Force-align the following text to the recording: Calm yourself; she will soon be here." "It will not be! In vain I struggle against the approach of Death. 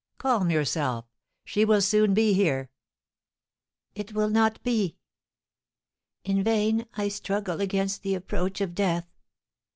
Calm 0.17 0.49
yourself; 0.49 1.05
she 1.45 1.63
will 1.63 1.79
soon 1.79 2.15
be 2.15 2.33
here." 2.33 2.71
"It 3.93 4.13
will 4.13 4.31
not 4.31 4.59
be! 4.63 4.97
In 6.23 6.43
vain 6.43 6.87
I 6.95 7.07
struggle 7.07 7.61
against 7.61 8.01
the 8.01 8.15
approach 8.15 8.61
of 8.61 8.73
Death. 8.73 9.07